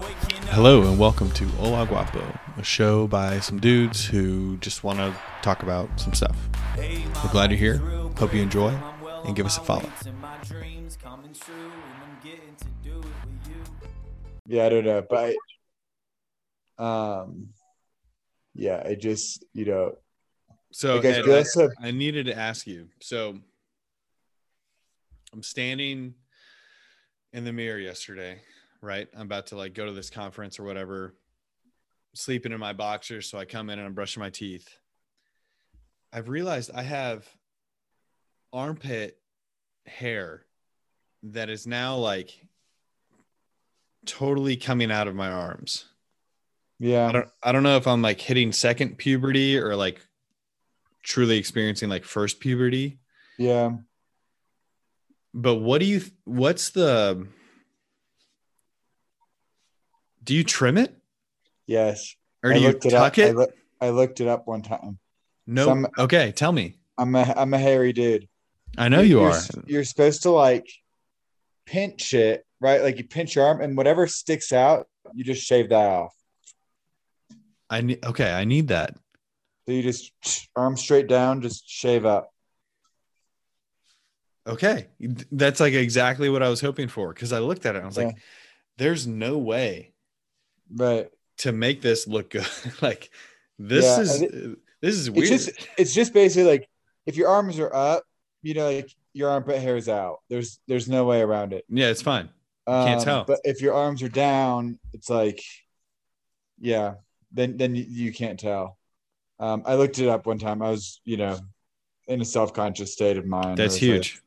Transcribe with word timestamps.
Hello 0.00 0.82
and 0.82 0.96
welcome 0.96 1.28
to 1.32 1.44
Hola 1.44 1.84
Guapo, 1.84 2.22
a 2.56 2.62
show 2.62 3.08
by 3.08 3.40
some 3.40 3.58
dudes 3.58 4.04
who 4.06 4.56
just 4.58 4.84
want 4.84 5.00
to 5.00 5.12
talk 5.42 5.64
about 5.64 5.88
some 5.98 6.14
stuff. 6.14 6.36
We're 6.76 7.30
glad 7.32 7.50
you're 7.50 7.58
here. 7.58 7.78
Hope 8.16 8.32
you 8.32 8.40
enjoy 8.40 8.68
and 9.24 9.34
give 9.34 9.44
us 9.44 9.58
a 9.58 9.60
follow. 9.60 9.90
Yeah, 14.46 14.66
I 14.66 14.68
don't 14.68 14.84
know, 14.84 15.02
but 15.08 15.34
I, 16.78 17.18
um, 17.20 17.48
yeah, 18.54 18.80
I 18.86 18.94
just 18.94 19.44
you 19.52 19.64
know, 19.64 19.96
So 20.70 20.98
Ed, 20.98 21.28
I, 21.28 21.42
so- 21.42 21.70
I 21.82 21.90
needed 21.90 22.26
to 22.26 22.38
ask 22.38 22.68
you. 22.68 22.86
So 23.00 23.36
I'm 25.32 25.42
standing 25.42 26.14
in 27.32 27.44
the 27.44 27.52
mirror 27.52 27.78
yesterday, 27.78 28.40
right? 28.80 29.08
I'm 29.14 29.22
about 29.22 29.48
to 29.48 29.56
like 29.56 29.74
go 29.74 29.86
to 29.86 29.92
this 29.92 30.10
conference 30.10 30.58
or 30.58 30.64
whatever, 30.64 31.14
sleeping 32.14 32.52
in 32.52 32.60
my 32.60 32.72
boxers. 32.72 33.28
So 33.28 33.38
I 33.38 33.44
come 33.44 33.70
in 33.70 33.78
and 33.78 33.86
I'm 33.86 33.94
brushing 33.94 34.20
my 34.20 34.30
teeth. 34.30 34.68
I've 36.12 36.28
realized 36.28 36.70
I 36.74 36.82
have 36.82 37.28
armpit 38.52 39.18
hair 39.86 40.44
that 41.22 41.50
is 41.50 41.66
now 41.66 41.96
like 41.96 42.30
totally 44.06 44.56
coming 44.56 44.90
out 44.90 45.08
of 45.08 45.14
my 45.14 45.30
arms. 45.30 45.84
Yeah. 46.78 47.06
I 47.08 47.12
don't 47.12 47.28
I 47.42 47.52
don't 47.52 47.62
know 47.62 47.76
if 47.76 47.86
I'm 47.86 48.02
like 48.02 48.20
hitting 48.20 48.52
second 48.52 48.98
puberty 48.98 49.58
or 49.58 49.74
like 49.76 50.00
truly 51.02 51.36
experiencing 51.36 51.88
like 51.88 52.04
first 52.04 52.40
puberty. 52.40 52.98
yeah. 53.38 53.72
But 55.34 55.56
what 55.56 55.80
do 55.80 55.86
you 55.86 56.00
what's 56.24 56.70
the 56.70 57.28
do 60.28 60.34
you 60.34 60.44
trim 60.44 60.76
it 60.76 60.94
Yes. 61.66 62.14
or 62.44 62.50
I 62.50 62.54
do 62.54 62.60
you 62.60 62.66
looked 62.68 62.84
it 62.84 62.90
tuck 62.90 63.18
up. 63.18 63.24
I, 63.38 63.42
it? 63.44 63.48
I 63.80 63.88
looked 63.90 64.20
it 64.20 64.28
up 64.28 64.46
one 64.46 64.60
time. 64.60 64.98
no. 65.46 65.64
some- 65.64 65.88
okay, 65.98 66.32
tell 66.32 66.52
me. 66.52 66.76
I'm 66.98 67.14
a 67.14 67.22
I'm 67.36 67.54
a 67.54 67.58
hairy 67.58 67.92
dude. 67.94 68.28
I 68.76 68.88
know 68.90 69.00
you 69.00 69.20
You're 69.20 69.30
are. 69.30 69.40
You're 69.66 69.84
supposed 69.84 70.24
to 70.24 70.30
like 70.30 70.68
pinch 71.64 72.12
it, 72.12 72.44
right? 72.60 72.82
Like 72.82 72.98
you 72.98 73.04
pinch 73.04 73.36
your 73.36 73.46
arm, 73.46 73.62
and 73.62 73.74
whatever 73.76 74.06
sticks 74.06 74.52
out, 74.52 74.86
you 75.14 75.24
just 75.24 75.42
shave 75.42 75.70
that 75.70 75.86
off. 75.90 76.14
I 77.70 77.80
need 77.80 78.04
okay, 78.04 78.30
I 78.30 78.44
need 78.44 78.68
that. 78.68 78.96
So 79.66 79.72
you 79.72 79.82
just 79.82 80.12
arm 80.56 80.76
straight 80.76 81.06
down, 81.06 81.40
just 81.40 81.66
shave 81.68 82.04
up. 82.04 82.30
Okay. 84.46 84.88
That's 85.32 85.60
like 85.60 85.74
exactly 85.74 86.28
what 86.30 86.42
I 86.42 86.48
was 86.48 86.60
hoping 86.60 86.88
for 86.88 87.12
because 87.14 87.32
I 87.32 87.38
looked 87.38 87.64
at 87.66 87.74
it 87.74 87.78
and 87.78 87.84
I 87.84 87.88
was 87.88 87.96
Yeah. 87.96 88.06
like 88.06 88.16
there's 88.78 89.06
no 89.06 89.38
way 89.38 89.92
Right. 90.74 91.08
to 91.38 91.52
make 91.52 91.80
this 91.82 92.06
look 92.06 92.30
good. 92.30 92.46
like 92.82 93.10
this 93.58 93.84
Yeah, 93.84 94.00
is 94.00 94.22
and 94.22 94.56
this 94.82 94.94
is 94.94 95.08
It's 95.08 95.16
weird. 95.16 95.28
just 95.28 95.50
it's 95.76 95.94
just 95.94 96.12
basically 96.14 96.50
like 96.50 96.68
if 97.06 97.16
your 97.16 97.28
arms 97.28 97.58
are 97.58 97.74
up, 97.74 98.04
you 98.42 98.54
know, 98.54 98.70
like 98.70 98.90
your 99.14 99.30
armpit 99.30 99.60
hair 99.60 99.76
is 99.76 99.88
out. 99.88 100.18
There's 100.28 100.60
there's 100.68 100.88
no 100.88 101.04
way 101.04 101.20
around 101.22 101.52
it. 101.52 101.64
yeah, 101.68 101.88
it's 101.88 102.02
fine. 102.02 102.28
Um, 102.66 102.86
can't 102.86 103.02
tell. 103.02 103.24
But 103.24 103.40
if 103.44 103.62
your 103.62 103.72
arms 103.74 104.02
are 104.02 104.10
down, 104.10 104.78
it's 104.92 105.08
like, 105.08 105.42
yeah, 106.60 106.94
then 107.32 107.56
then 107.56 107.74
you, 107.74 107.84
you 107.88 108.12
can't 108.12 108.38
tell. 108.38 108.78
Um, 109.40 109.62
I 109.64 109.74
looked 109.76 109.98
it 109.98 110.08
up 110.08 110.26
one 110.26 110.38
time. 110.38 110.62
I 110.62 110.70
was, 110.70 111.00
you 111.04 111.16
know, 111.16 111.38
in 112.08 112.20
a 112.20 112.24
self 112.24 112.52
conscious 112.52 112.92
state 112.92 113.16
of 113.16 113.26
mind. 113.26 113.56
That's 113.58 113.74
was 113.74 113.82
like- 113.82 113.90
huge. 113.92 114.22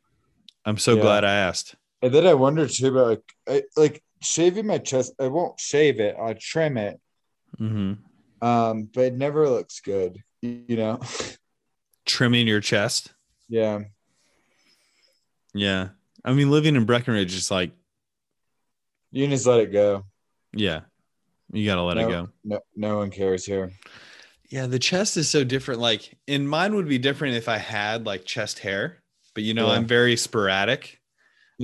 I'm 0.66 0.78
so 0.78 0.96
Yeah. 0.96 1.02
glad 1.02 1.24
I 1.26 1.34
asked. 1.36 1.76
and 2.04 2.14
then 2.14 2.26
I 2.28 2.34
wondered 2.36 2.70
too 2.70 2.88
about 2.88 3.08
like, 3.08 3.24
I, 3.48 3.64
like 3.76 4.04
shaving 4.22 4.68
my 4.68 4.78
chest. 4.78 5.14
I 5.20 5.28
won't 5.28 5.60
shave 5.60 6.00
it. 6.00 6.16
I'll 6.20 6.36
trim 6.36 6.78
it. 6.78 7.00
hmm 7.58 7.94
Um, 8.42 8.90
but 8.94 9.02
it 9.06 9.14
never 9.14 9.50
looks 9.50 9.80
good. 9.82 10.24
You 10.42 10.76
know. 10.76 11.00
Trimming 12.06 12.48
your 12.48 12.62
chest. 12.62 13.12
yeah. 13.50 13.80
Yeah. 15.54 15.90
I 16.24 16.34
mean, 16.34 16.50
living 16.52 16.76
in 16.76 16.86
Breckenridge 16.86 17.34
is 17.36 17.52
like, 17.52 17.72
You 19.12 19.28
just 19.28 19.46
let 19.46 19.60
it 19.60 19.72
go. 19.74 20.06
yeah, 20.54 20.82
you 21.52 21.66
got 21.66 21.76
to 21.76 21.82
let 21.82 21.98
it 21.98 22.08
go. 22.08 22.30
No, 22.44 22.60
no 22.76 22.98
one 22.98 23.10
cares 23.12 23.46
here. 23.46 23.72
Yeah. 24.50 24.68
The 24.68 24.80
chest 24.80 25.18
is 25.18 25.30
so 25.30 25.44
different. 25.44 25.82
Like, 25.82 26.14
in 26.28 26.48
mine 26.48 26.76
would 26.76 26.88
be 26.88 26.98
different 27.00 27.36
if 27.36 27.50
I 27.50 27.58
had 27.58 28.06
like 28.06 28.24
chest 28.26 28.60
hair, 28.60 29.02
but 29.34 29.44
you 29.44 29.54
know, 29.54 29.68
Yeah. 29.68 29.74
I'm 29.74 29.86
very 29.86 30.16
sporadic. 30.16 31.01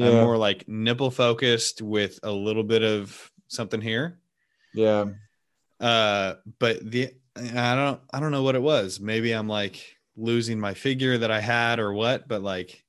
I'm 0.06 0.24
more 0.26 0.38
like 0.38 0.68
nipple 0.68 1.12
focused 1.12 1.82
with 1.82 2.20
a 2.24 2.32
little 2.32 2.64
bit 2.64 2.84
of 2.84 3.32
something 3.48 3.82
here. 3.82 4.20
yeah. 4.74 5.06
Uh, 5.80 6.36
but 6.60 6.90
the, 6.90 7.14
I 7.36 7.76
don't, 7.76 8.02
I 8.12 8.20
don't 8.20 8.32
know 8.32 8.42
what 8.44 8.56
it 8.56 8.62
was. 8.62 9.00
Maybe 9.00 9.32
I'm 9.32 9.48
like 9.48 9.96
losing 10.16 10.60
my 10.60 10.74
figure 10.74 11.20
that 11.20 11.30
I 11.30 11.40
had 11.40 11.80
or 11.80 11.94
what, 11.94 12.28
but 12.28 12.42
like 12.42 12.84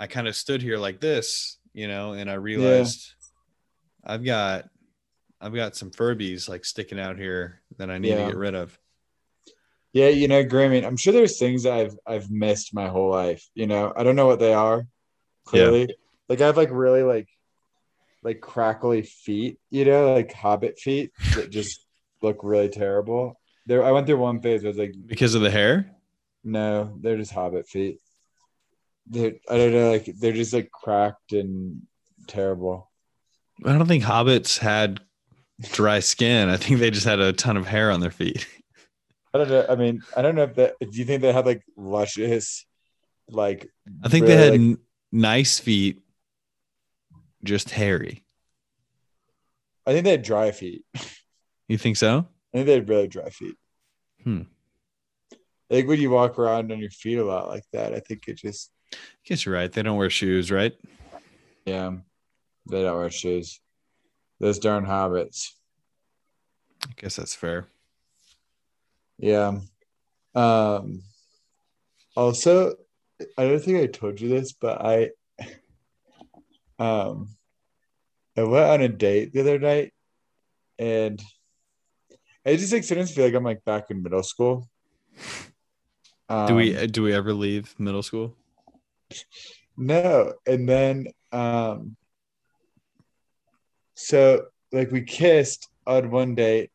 I 0.00 0.08
kind 0.08 0.26
of 0.26 0.34
stood 0.34 0.60
here 0.60 0.76
like 0.78 1.00
this, 1.00 1.58
you 1.72 1.86
know, 1.86 2.12
and 2.12 2.28
I 2.28 2.34
realized 2.34 3.14
I've 4.04 4.24
got, 4.24 4.68
I've 5.40 5.54
got 5.54 5.76
some 5.76 5.90
Furbies 5.92 6.48
like 6.48 6.64
sticking 6.64 6.98
out 6.98 7.16
here 7.18 7.60
that 7.78 7.88
I 7.90 7.98
need 7.98 8.08
Yeah. 8.10 8.24
to 8.24 8.26
get 8.32 8.36
rid 8.36 8.54
of. 8.56 8.76
Yeah, 9.92 10.08
you 10.08 10.26
know, 10.26 10.42
grooming. 10.42 10.84
I'm 10.84 10.96
sure 10.96 11.12
there's 11.12 11.38
things 11.38 11.66
I've 11.66 11.96
I've 12.04 12.28
missed 12.28 12.74
my 12.74 12.88
whole 12.88 13.10
life. 13.10 13.48
You 13.54 13.68
know, 13.68 13.92
I 13.96 14.02
don't 14.02 14.16
know 14.16 14.26
what 14.26 14.40
they 14.40 14.52
are. 14.52 14.88
Clearly, 15.44 15.94
like 16.34 16.42
I 16.42 16.46
have 16.46 16.56
like 16.56 16.70
really 16.72 17.02
like 17.02 17.28
like 18.22 18.40
crackly 18.40 19.02
feet. 19.02 19.58
You 19.70 19.84
know, 19.84 20.14
like 20.14 20.32
hobbit 20.32 20.78
feet 20.78 21.12
that 21.34 21.50
just 21.50 21.84
look 22.22 22.38
really 22.42 22.68
terrible. 22.68 23.38
There, 23.66 23.84
I 23.84 23.92
went 23.92 24.06
through 24.06 24.18
one 24.18 24.40
phase. 24.40 24.62
Where 24.62 24.68
I 24.68 24.72
was 24.72 24.78
like, 24.78 24.94
Because 25.06 25.34
of 25.34 25.42
the 25.42 25.50
hair? 25.50 25.90
no, 26.42 26.94
they're 27.00 27.16
just 27.16 27.32
hobbit 27.32 27.66
feet. 27.68 27.98
They're, 29.06 29.34
I 29.50 29.56
don't 29.56 29.72
know, 29.72 29.90
like 29.90 30.06
they're 30.18 30.32
just 30.32 30.52
like 30.52 30.70
cracked 30.70 31.32
and 31.32 31.82
terrible. 32.26 32.90
I 33.64 33.72
don't 33.72 33.86
think 33.86 34.02
hobbits 34.04 34.58
had 34.58 35.00
dry 35.72 36.00
skin. 36.00 36.48
I 36.48 36.56
think 36.56 36.80
they 36.80 36.90
just 36.90 37.06
had 37.06 37.20
a 37.20 37.32
ton 37.32 37.56
of 37.56 37.66
hair 37.66 37.90
on 37.90 38.00
their 38.00 38.10
feet. 38.10 38.46
I 39.32 39.38
don't 39.38 39.48
know. 39.50 39.66
I 39.68 39.74
mean, 39.76 40.02
I 40.16 40.22
don't 40.22 40.34
know 40.34 40.44
if 40.44 40.54
that. 40.56 40.74
Do 40.80 40.88
you 40.98 41.04
think 41.04 41.22
they 41.22 41.32
had 41.32 41.46
like 41.46 41.62
luscious, 41.76 42.66
like? 43.28 43.68
I 44.02 44.08
think 44.08 44.26
really, 44.26 44.36
they 44.36 44.42
had 44.42 44.52
like- 44.52 44.60
n- 44.60 44.78
nice 45.12 45.58
feet, 45.58 46.02
just 47.44 47.70
hairy. 47.70 48.24
I 49.86 49.92
think 49.92 50.04
they 50.04 50.12
had 50.12 50.22
dry 50.22 50.50
feet. 50.50 50.84
You 51.68 51.78
think 51.78 51.96
so? 51.96 52.26
I 52.52 52.56
think 52.58 52.66
they 52.66 52.74
had 52.74 52.88
really 52.88 53.08
dry 53.08 53.30
feet. 53.30 53.56
Hmm. 54.22 54.42
I 55.32 55.74
think 55.74 55.88
when 55.88 56.00
you 56.00 56.10
walk 56.10 56.38
around 56.38 56.70
on 56.72 56.78
your 56.78 56.90
feet 56.90 57.18
a 57.18 57.24
lot 57.24 57.48
like 57.48 57.64
that, 57.72 57.94
I 57.94 58.00
think 58.00 58.28
it 58.28 58.36
just 58.36 58.70
I 58.92 58.96
guess 59.24 59.44
you're 59.44 59.54
right. 59.54 59.72
They 59.72 59.82
don't 59.82 59.96
wear 59.96 60.10
shoes, 60.10 60.50
right? 60.50 60.72
yeah, 61.64 61.92
they 62.70 62.82
don't 62.82 62.96
wear 62.96 63.10
shoes. 63.10 63.60
Those 64.40 64.58
darn 64.58 64.84
hobbits. 64.84 65.52
I 66.84 66.92
guess 66.96 67.16
that's 67.16 67.34
fair. 67.34 67.66
Yeah. 69.18 69.60
Um. 70.34 71.02
Also, 72.16 72.74
I 73.38 73.44
don't 73.48 73.60
think 73.60 73.78
I 73.78 73.86
told 73.86 74.20
you 74.20 74.28
this, 74.28 74.52
but 74.52 74.84
I 74.84 75.10
um 76.78 77.28
I 78.36 78.42
went 78.42 78.66
on 78.66 78.80
a 78.80 78.88
date 78.88 79.32
the 79.32 79.40
other 79.40 79.58
night, 79.58 79.92
and 80.78 81.22
I 82.44 82.56
just 82.56 82.72
like 82.72 82.84
sometimes 82.84 83.12
feel 83.12 83.24
like 83.24 83.34
I'm 83.34 83.44
like 83.44 83.64
back 83.64 83.90
in 83.90 84.02
middle 84.02 84.22
school. 84.22 84.68
Um, 86.28 86.48
Do 86.48 86.56
we 86.56 86.86
do 86.86 87.02
we 87.02 87.12
ever 87.12 87.32
leave 87.32 87.74
middle 87.78 88.02
school? 88.02 88.36
No. 89.76 90.34
And 90.46 90.68
then 90.68 91.06
um 91.32 91.96
so 93.94 94.46
like 94.72 94.90
we 94.90 95.02
kissed 95.02 95.68
on 95.86 96.10
one 96.10 96.34
date. 96.34 96.70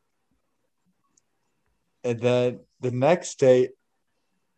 And 2.04 2.20
then 2.20 2.62
the 2.80 2.92
next 2.92 3.40
date 3.40 3.72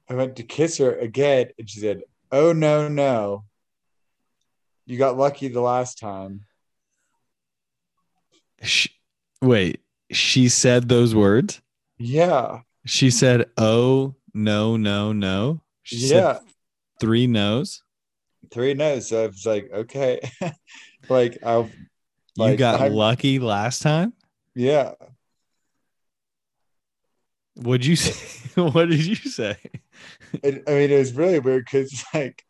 I 0.08 0.14
went 0.14 0.36
to 0.36 0.44
kiss 0.44 0.78
her 0.78 0.96
again 0.96 1.50
and 1.58 1.70
she 1.70 1.80
said, 1.80 2.04
Oh 2.32 2.54
no, 2.54 2.88
no. 2.88 3.46
You 4.86 4.98
got 4.98 5.18
lucky 5.18 5.48
the 5.48 5.62
last 5.62 6.00
time. 6.00 6.46
Sh 8.62 8.88
wait, 9.42 9.82
she 10.12 10.50
said 10.50 10.88
those 10.90 11.16
words. 11.16 11.62
Yeah. 11.98 12.62
She 12.86 13.10
said, 13.12 13.50
"Oh 13.58 14.16
no, 14.34 14.78
no, 14.78 15.14
no." 15.14 15.62
She 15.84 15.98
yeah. 16.08 16.40
three 17.00 17.28
no's. 17.28 17.84
Three 18.52 18.74
no's. 18.74 19.10
So 19.10 19.24
I 19.24 19.28
was 19.28 19.46
like, 19.46 19.70
okay. 19.72 20.20
like 21.10 21.38
I'll 21.44 21.70
you 22.38 22.56
got 22.56 22.82
I'm- 22.82 22.94
lucky 22.94 23.40
last 23.40 23.82
time. 23.82 24.14
yeah. 24.56 24.94
What'd 27.56 27.86
you 27.86 27.96
say? 27.98 28.62
what 28.62 28.90
did 28.90 29.06
you 29.06 29.16
say? 29.16 29.58
it, 30.44 30.64
I 30.68 30.72
mean, 30.72 30.92
it 30.92 30.98
was 30.98 31.14
really 31.14 31.40
weird 31.40 31.66
because 31.66 32.04
like 32.14 32.44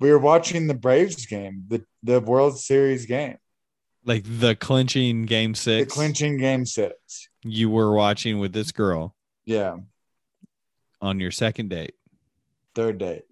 we 0.00 0.10
were 0.10 0.18
watching 0.18 0.66
the 0.66 0.74
Braves 0.74 1.26
game, 1.26 1.64
the 1.68 1.84
the 2.02 2.20
World 2.20 2.58
Series 2.58 3.06
game, 3.06 3.36
Like 4.04 4.24
the 4.26 4.54
clinching 4.54 5.26
game 5.26 5.54
six. 5.54 5.86
The 5.92 5.94
clinching 5.98 6.38
game 6.38 6.66
six. 6.66 7.28
you 7.44 7.70
were 7.70 7.92
watching 7.94 8.38
with 8.38 8.52
this 8.52 8.72
girl 8.72 9.14
Yeah. 9.44 9.76
on 11.00 11.20
your 11.20 11.30
second 11.30 11.70
date, 11.70 11.94
Third 12.74 12.98
date. 12.98 13.24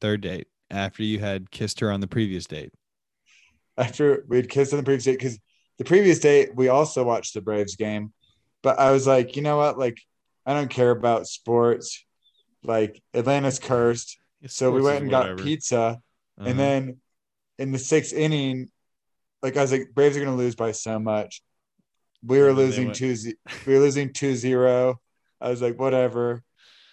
third 0.00 0.20
date, 0.22 0.48
after 0.70 1.02
you 1.02 1.18
had 1.18 1.50
kissed 1.50 1.80
her 1.80 1.90
on 1.90 2.00
the 2.00 2.06
previous 2.08 2.46
date. 2.46 2.72
After 3.76 4.24
we'd 4.28 4.48
kissed 4.48 4.72
on 4.72 4.78
the 4.78 4.82
previous 4.84 5.04
date, 5.04 5.18
because 5.18 5.38
the 5.78 5.84
previous 5.84 6.18
date 6.18 6.54
we 6.54 6.68
also 6.68 7.04
watched 7.04 7.34
the 7.34 7.40
Braves 7.40 7.76
game. 7.76 8.12
But 8.62 8.78
I 8.80 8.90
was 8.90 9.06
like, 9.06 9.36
you 9.36 9.42
know 9.42 9.56
what? 9.56 9.78
Like, 9.78 9.98
I 10.44 10.52
don't 10.52 10.68
care 10.68 10.90
about 10.90 11.28
sports. 11.28 12.04
Like 12.64 13.00
Atlanta's 13.14 13.60
cursed. 13.60 14.18
So 14.48 14.72
we 14.72 14.82
went 14.82 15.02
and 15.02 15.10
got 15.10 15.36
pizza. 15.38 16.00
Uh-huh. 16.38 16.48
And 16.48 16.58
then 16.58 16.96
in 17.58 17.72
the 17.72 17.78
sixth 17.78 18.12
inning, 18.12 18.68
like 19.42 19.56
I 19.56 19.62
was 19.62 19.72
like, 19.72 19.88
Braves 19.94 20.16
are 20.16 20.24
gonna 20.24 20.36
lose 20.36 20.54
by 20.54 20.72
so 20.72 20.98
much. 20.98 21.42
We 22.24 22.38
were 22.38 22.48
And 22.48 22.58
then 22.58 22.70
they 22.70 22.76
losing 22.76 22.92
two 22.92 23.16
ze- 23.16 23.36
we 23.66 23.74
were 23.74 23.80
losing 23.80 24.12
two 24.12 24.34
zero. 24.34 25.00
I 25.40 25.50
was 25.50 25.62
like, 25.62 25.78
whatever, 25.78 26.42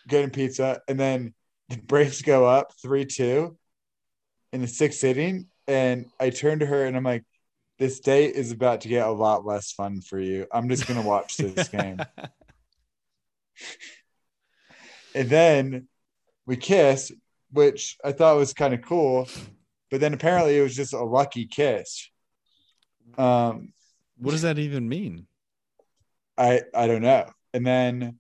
getting 0.08 0.30
pizza. 0.30 0.82
And 0.88 1.00
then 1.00 1.34
the 1.70 1.78
Braves 1.78 2.22
go 2.22 2.46
up 2.46 2.74
three 2.82 3.06
two 3.06 3.58
in 4.54 4.62
the 4.62 4.68
sixth 4.68 5.04
inning. 5.04 5.48
And 5.68 6.06
I 6.20 6.30
turned 6.30 6.60
to 6.60 6.68
her 6.68 6.86
and 6.86 6.96
I'm 6.96 7.04
like, 7.04 7.24
this 7.80 8.00
date 8.00 8.36
is 8.36 8.52
about 8.52 8.82
to 8.82 8.88
get 8.88 9.08
a 9.08 9.12
lot 9.12 9.46
less 9.46 9.72
fun 9.72 10.02
for 10.02 10.20
you. 10.20 10.46
I'm 10.52 10.70
just 10.70 10.88
gonna 10.88 11.02
watch 11.02 11.38
this 11.38 11.68
game. 11.70 12.00
And 15.16 15.30
then 15.30 15.88
we 16.46 16.58
kiss, 16.58 17.12
which 17.56 17.98
I 18.04 18.12
thought 18.12 18.38
was 18.38 18.54
kind 18.54 18.74
of 18.74 18.82
cool, 18.82 19.28
but 19.90 20.00
then 20.02 20.14
apparently 20.14 20.58
it 20.58 20.62
was 20.62 20.76
just 20.76 20.94
a 20.94 21.04
lucky 21.04 21.48
kiss. 21.48 22.10
Um, 23.18 23.74
what 24.18 24.32
does 24.32 24.44
that 24.44 24.60
even 24.60 24.88
mean? 24.90 25.28
I 26.38 26.62
I 26.74 26.88
don't 26.88 27.02
know. 27.02 27.30
And 27.54 27.66
then, 27.66 28.20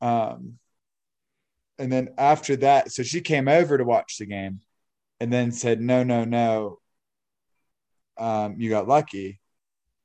um, 0.00 0.58
and 1.78 1.92
then 1.92 2.10
after 2.18 2.56
that, 2.56 2.90
so 2.90 3.02
she 3.02 3.20
came 3.20 3.48
over 3.48 3.78
to 3.78 3.84
watch 3.84 4.18
the 4.18 4.26
game, 4.26 4.60
and 5.20 5.32
then 5.32 5.52
said, 5.52 5.80
"No, 5.80 6.02
no, 6.02 6.24
no. 6.24 6.80
Um, 8.16 8.56
you 8.58 8.70
got 8.70 8.88
lucky." 8.88 9.40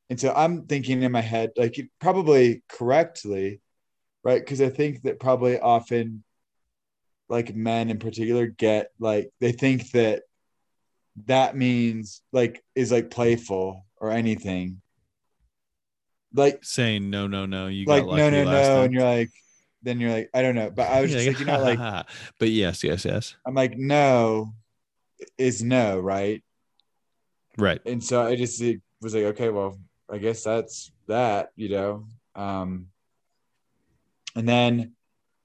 And 0.10 0.20
so 0.20 0.32
I'm 0.36 0.68
thinking 0.68 1.02
in 1.02 1.12
my 1.12 1.22
head, 1.22 1.52
like 1.58 1.80
probably 2.00 2.64
correctly, 2.70 3.62
right? 4.24 4.40
Because 4.40 4.62
I 4.62 4.70
think 4.70 5.02
that 5.04 5.20
probably 5.20 5.60
often, 5.60 6.24
like 7.34 7.56
men 7.56 7.90
in 7.90 7.98
particular, 7.98 8.46
get 8.46 8.92
like 9.00 9.32
they 9.40 9.52
think 9.52 9.90
that 9.92 10.22
that 11.26 11.58
means 11.58 12.22
like 12.32 12.64
is 12.76 12.92
like 12.92 13.10
playful 13.10 13.86
or 13.98 14.12
anything. 14.12 14.82
Like 16.32 16.60
Saying 16.62 17.10
no, 17.10 17.26
no, 17.26 17.48
no. 17.48 17.68
You 17.68 17.86
like 17.86 18.06
no 18.06 18.30
no 18.30 18.44
no 18.44 18.44
time. 18.46 18.84
and 18.86 18.94
you're 18.94 19.04
like 19.04 19.32
then 19.82 20.00
you're 20.00 20.12
like 20.12 20.30
i 20.34 20.42
don't 20.42 20.56
know 20.56 20.70
but 20.70 20.90
i 20.90 21.02
was 21.02 21.12
just 21.12 21.26
You're 21.26 21.34
like 21.34 21.40
you 21.40 21.46
know 21.46 21.60
like 21.60 22.06
but 22.40 22.50
yes, 22.50 22.84
yes, 22.84 23.04
yes. 23.04 23.36
i'm 23.46 23.54
like 23.54 23.78
no 23.78 24.54
is 25.38 25.62
no 25.62 26.00
right 26.00 26.42
Right. 27.58 27.82
and 27.86 28.02
so 28.04 28.22
i 28.22 28.36
just 28.36 28.62
like, 28.62 28.80
was 29.02 29.14
like 29.14 29.26
okay 29.26 29.50
well 29.50 29.78
i 30.10 30.18
guess 30.20 30.44
that's 30.44 30.92
that 31.08 31.52
you 31.58 31.70
know 31.70 32.06
um 32.36 32.88
and 34.36 34.48
then 34.48 34.94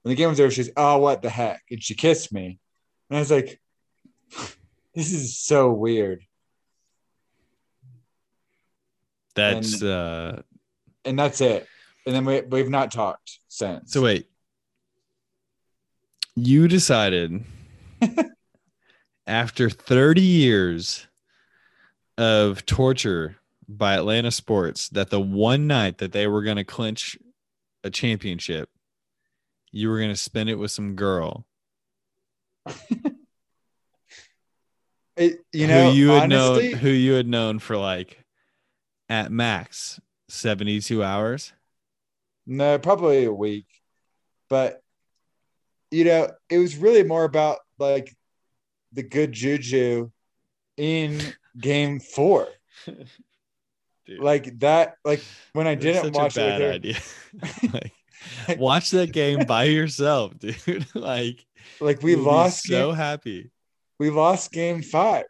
the 0.09 0.15
game 0.15 0.29
was 0.29 0.39
over 0.39 0.51
she's 0.51 0.69
oh 0.77 0.97
what 0.97 1.21
the 1.21 1.29
heck? 1.29 1.61
And 1.69 1.81
she 1.83 1.93
kissed 1.95 2.31
me. 2.33 2.59
And 3.09 3.17
i 3.17 3.19
was 3.19 3.31
like 3.31 3.59
this 4.95 5.11
is 5.13 5.37
so 5.37 5.71
weird. 5.71 6.23
That's 9.35 9.81
And- 9.81 9.89
uh 9.91 10.41
and 11.05 11.17
that's 11.17 11.39
it. 11.41 11.65
And 12.05 12.13
then 12.15 12.25
we, 12.25 12.41
we've 12.41 12.69
not 12.69 12.91
talked 12.91 13.39
since. 13.47 13.93
So 13.93 14.01
wait. 14.01 14.27
You 16.35 16.67
decided 16.67 17.43
after 19.27 19.69
30 19.69 20.21
years 20.21 21.07
of 22.17 22.65
torture 22.65 23.37
by 23.67 23.95
Atlanta 23.95 24.31
Sports 24.31 24.89
that 24.89 25.09
the 25.09 25.19
one 25.19 25.67
night 25.67 25.99
that 25.99 26.11
they 26.11 26.27
were 26.27 26.41
going 26.43 26.57
to 26.57 26.63
clinch 26.63 27.17
a 27.83 27.89
championship, 27.89 28.69
you 29.71 29.89
were 29.89 29.97
going 29.97 30.09
to 30.09 30.15
spend 30.15 30.49
it 30.49 30.55
with 30.55 30.71
some 30.71 30.95
girl 30.95 31.45
it, 35.15 35.39
you 35.51 35.67
know 35.67 35.89
who 35.89 35.97
you 35.97 36.09
had 36.09 36.23
honestly, 36.23 36.71
known 36.71 36.79
who 36.79 36.89
you 36.89 37.13
had 37.13 37.27
known 37.27 37.59
for 37.59 37.77
like 37.77 38.23
at 39.09 39.31
max 39.31 39.99
72 40.29 41.03
hours. 41.03 41.53
No, 42.45 42.79
probably 42.79 43.25
a 43.25 43.33
week. 43.33 43.67
But 44.49 44.81
you 45.91 46.05
know, 46.05 46.29
it 46.49 46.57
was 46.59 46.77
really 46.77 47.03
more 47.03 47.23
about 47.23 47.57
like 47.77 48.15
the 48.93 49.03
good 49.03 49.31
juju 49.31 50.11
in 50.77 51.19
game 51.59 51.99
four. 51.99 52.47
Dude, 52.85 54.19
Like 54.19 54.59
that, 54.59 54.95
like 55.03 55.23
when 55.53 55.67
I 55.67 55.75
didn't 55.75 56.13
watch 56.13 56.37
a 56.37 56.41
it 56.41 56.49
bad 56.49 56.61
her, 56.61 56.71
idea. 56.71 56.97
like, 57.73 57.93
watch 58.57 58.91
that 58.91 59.11
game 59.11 59.45
by 59.45 59.65
yourself, 59.65 60.33
dude. 60.39 60.85
like 60.95 61.45
like 61.79 62.01
we 62.03 62.15
lost 62.15 62.63
so 62.63 62.87
game, 62.89 62.95
happy 62.95 63.51
we 63.99 64.09
lost 64.09 64.51
game 64.51 64.81
five. 64.81 65.25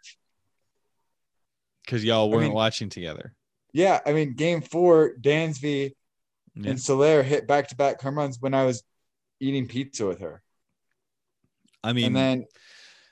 because 1.86 2.03
y'all 2.03 2.30
weren't 2.30 2.44
mean- 2.45 2.53
watching 2.53 2.89
together. 2.89 3.33
Yeah, 3.74 4.00
I 4.06 4.13
mean 4.13 4.33
game 4.33 4.62
four, 4.62 5.13
Dansby 5.21 5.91
Yeah. 6.56 6.71
and 6.71 6.81
Soler 6.81 7.21
hit 7.24 7.47
back 7.47 7.68
to 7.69 7.75
back 7.75 8.01
home 8.01 8.18
runs 8.18 8.38
when 8.39 8.53
I 8.53 8.65
was 8.65 8.83
eating 9.39 9.68
pizza 9.68 10.06
with 10.06 10.19
her. 10.21 10.42
I 11.83 11.94
mean, 11.94 12.07
and 12.07 12.15
then 12.15 12.45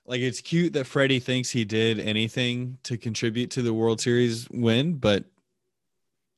like 0.06 0.22
it's 0.22 0.42
cute 0.42 0.74
that 0.74 0.86
Freddie 0.88 1.20
thinks 1.20 1.50
he 1.52 1.64
did 1.66 2.00
anything 2.00 2.78
to 2.84 2.98
contribute 2.98 3.52
to 3.52 3.62
the 3.62 3.74
World 3.74 4.02
Series 4.02 4.50
win, 4.50 4.96
but 4.96 5.26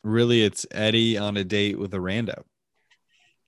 really 0.04 0.44
it's 0.44 0.66
Eddie 0.72 1.18
on 1.18 1.38
a 1.38 1.44
date 1.44 1.78
with 1.80 1.94
a 1.94 1.98
rando 1.98 2.44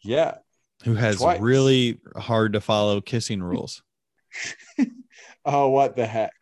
yeah, 0.04 0.36
who 0.84 0.96
has 0.96 1.18
Twice. 1.18 1.40
really 1.40 2.00
hard 2.16 2.54
to 2.54 2.62
follow 2.62 3.02
kissing 3.02 3.42
rules. 3.44 3.84
oh 5.46 5.70
what 5.70 5.96
the 5.96 6.06
heck? 6.06 6.34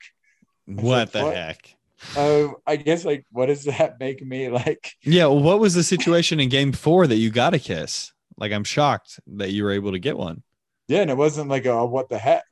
what 0.66 1.12
the 1.12 1.24
what? 1.24 1.36
heck? 1.36 1.76
Oh, 2.16 2.56
I 2.66 2.76
guess 2.78 3.04
like 3.04 3.26
what 3.32 3.48
does 3.48 3.64
that 3.66 4.00
make 4.00 4.26
me 4.26 4.50
like? 4.62 4.94
Yeah, 5.04 5.26
well, 5.26 5.42
what 5.42 5.60
was 5.60 5.74
the 5.74 5.84
situation 5.84 6.40
in 6.40 6.50
game 6.50 6.72
four 6.72 7.08
that 7.08 7.16
you 7.18 7.30
got 7.30 7.54
a 7.54 7.60
kiss? 7.60 8.14
Like 8.38 8.52
I'm 8.52 8.64
shocked 8.64 9.20
that 9.28 9.52
you 9.52 9.64
were 9.64 9.72
able 9.72 9.92
to 9.92 10.00
get 10.00 10.18
one. 10.18 10.44
Yeah, 10.88 11.02
and 11.02 11.12
it 11.12 11.18
wasn't 11.18 11.50
like 11.50 11.66
a 11.66 11.86
what 11.86 12.10
the 12.10 12.18
heck. 12.18 12.46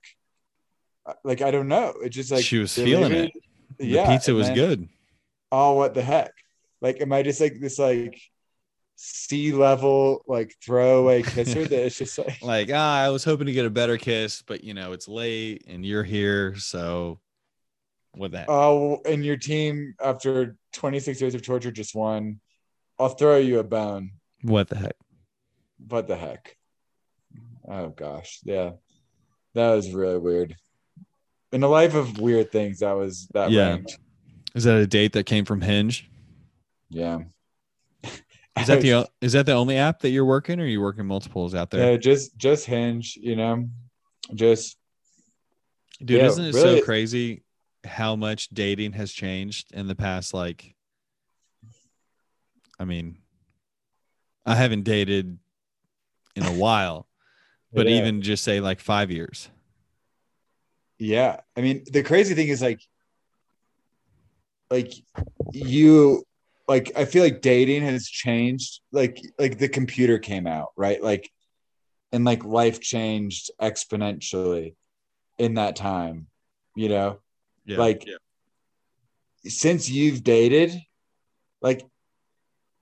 Uh, 1.05 1.13
Like 1.23 1.41
I 1.41 1.51
don't 1.51 1.67
know. 1.69 1.93
It 2.03 2.09
just 2.09 2.31
like 2.31 2.43
She 2.43 2.57
was 2.57 2.73
feeling 2.73 3.13
leave 3.13 3.23
it. 3.25 3.31
The 3.77 3.85
Yeah, 3.87 4.07
pizza 4.07 4.33
was 4.33 4.47
then, 4.47 4.55
good. 4.55 4.89
Oh, 5.51 5.73
what 5.73 5.93
the 5.93 6.01
heck? 6.01 6.33
Like, 6.81 6.99
am 7.01 7.13
I 7.13 7.23
just 7.23 7.39
like 7.39 7.59
this 7.59 7.79
like 7.79 8.19
sea 8.99 9.53
level 9.53 10.23
like 10.27 10.53
throwaway 10.63 11.21
kisser 11.23 11.65
that 11.65 11.85
it's 11.85 11.97
just 11.97 12.17
like 12.17 12.41
Like, 12.41 12.69
ah, 12.73 12.99
I 12.99 13.09
was 13.09 13.23
hoping 13.23 13.45
to 13.45 13.53
get 13.53 13.65
a 13.65 13.69
better 13.69 13.97
kiss, 13.97 14.41
but 14.41 14.63
you 14.63 14.73
know, 14.73 14.91
it's 14.91 15.07
late 15.07 15.63
and 15.67 15.85
you're 15.85 16.03
here, 16.03 16.55
so 16.57 17.19
what 18.13 18.31
the 18.31 18.39
heck? 18.39 18.49
oh, 18.49 18.99
and 19.05 19.23
your 19.23 19.37
team 19.37 19.93
after 20.03 20.57
26 20.73 21.21
years 21.21 21.35
of 21.35 21.43
torture 21.43 21.71
just 21.71 21.93
won. 21.95 22.39
I'll 22.99 23.09
throw 23.09 23.37
you 23.37 23.59
a 23.59 23.63
bone. 23.63 24.11
what 24.41 24.67
the 24.69 24.77
heck? 24.77 24.95
What 25.87 26.07
the 26.07 26.15
heck? 26.15 26.57
Oh 27.67 27.89
gosh, 27.89 28.39
yeah, 28.43 28.71
that 29.53 29.75
was 29.75 29.93
really 29.93 30.17
weird. 30.17 30.55
In 31.51 31.61
a 31.63 31.67
life 31.67 31.93
of 31.93 32.19
weird 32.19 32.51
things, 32.51 32.79
that 32.79 32.93
was 32.93 33.27
that 33.33 33.51
Yeah. 33.51 33.69
ranked. 33.73 33.99
Is 34.55 34.63
that 34.63 34.77
a 34.77 34.87
date 34.87 35.13
that 35.13 35.25
came 35.25 35.45
from 35.45 35.61
Hinge? 35.61 36.09
Yeah. 36.89 37.19
Is 38.59 38.67
that 38.67 38.81
the 38.81 39.07
is 39.21 39.33
that 39.33 39.45
the 39.45 39.53
only 39.53 39.77
app 39.77 39.99
that 40.01 40.09
you're 40.09 40.25
working, 40.25 40.59
or 40.59 40.63
are 40.63 40.67
you 40.67 40.81
working 40.81 41.05
multiples 41.05 41.53
out 41.55 41.69
there? 41.69 41.91
Yeah, 41.91 41.97
just 41.97 42.37
just 42.37 42.65
hinge, 42.65 43.17
you 43.21 43.35
know, 43.35 43.69
just 44.33 44.77
Dude, 45.99 46.19
yeah, 46.19 46.27
isn't 46.27 46.45
it 46.45 46.53
really- 46.53 46.79
so 46.79 46.85
crazy 46.85 47.43
how 47.85 48.15
much 48.15 48.49
dating 48.49 48.93
has 48.93 49.11
changed 49.11 49.73
in 49.73 49.87
the 49.87 49.95
past? 49.95 50.33
Like, 50.33 50.75
I 52.79 52.85
mean, 52.85 53.17
I 54.45 54.55
haven't 54.55 54.83
dated 54.83 55.37
in 56.35 56.45
a 56.45 56.53
while, 56.53 57.07
but 57.73 57.87
Yeah. 57.87 57.97
even 57.97 58.21
just 58.21 58.43
say 58.43 58.59
like 58.59 58.79
five 58.79 59.09
years. 59.11 59.49
yeah. 60.99 61.41
I 61.55 61.61
mean, 61.61 61.83
the 61.91 62.03
crazy 62.03 62.33
thing 62.35 62.47
is 62.47 62.61
like, 62.61 62.81
like 64.69 64.93
you, 65.53 66.23
like 66.67 66.91
I 66.95 67.05
feel 67.05 67.23
like 67.23 67.41
dating 67.41 67.83
has 67.83 68.07
changed. 68.07 68.81
Like 68.91 69.21
like 69.39 69.57
the 69.57 69.69
computer 69.69 70.19
came 70.19 70.47
out, 70.47 70.69
right? 70.75 71.01
Like, 71.01 71.29
and 72.11 72.25
like 72.25 72.43
life 72.43 72.79
changed 72.81 73.51
exponentially 73.61 74.75
in 75.37 75.55
that 75.55 75.75
time. 75.75 76.27
You 76.75 76.89
know, 76.89 77.19
Yeah. 77.65 77.77
like 77.77 78.07
since 79.45 79.89
you've 79.89 80.23
dated, 80.23 80.75
like 81.61 81.85